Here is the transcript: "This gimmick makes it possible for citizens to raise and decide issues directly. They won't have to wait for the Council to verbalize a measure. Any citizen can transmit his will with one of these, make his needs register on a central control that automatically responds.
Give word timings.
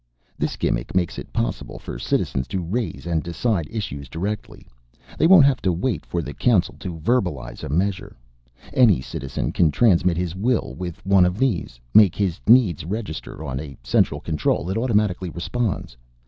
"This 0.35 0.55
gimmick 0.55 0.95
makes 0.95 1.19
it 1.19 1.31
possible 1.31 1.77
for 1.77 1.99
citizens 1.99 2.47
to 2.47 2.63
raise 2.63 3.05
and 3.05 3.21
decide 3.21 3.67
issues 3.69 4.09
directly. 4.09 4.65
They 5.15 5.27
won't 5.27 5.45
have 5.45 5.61
to 5.61 5.71
wait 5.71 6.07
for 6.07 6.23
the 6.23 6.33
Council 6.33 6.75
to 6.79 6.97
verbalize 6.97 7.63
a 7.63 7.69
measure. 7.69 8.15
Any 8.73 8.99
citizen 8.99 9.51
can 9.51 9.69
transmit 9.69 10.17
his 10.17 10.35
will 10.35 10.73
with 10.75 11.05
one 11.05 11.23
of 11.23 11.37
these, 11.37 11.79
make 11.93 12.15
his 12.15 12.39
needs 12.47 12.83
register 12.83 13.43
on 13.43 13.59
a 13.59 13.77
central 13.83 14.21
control 14.21 14.63
that 14.65 14.75
automatically 14.79 15.29
responds. 15.29 15.95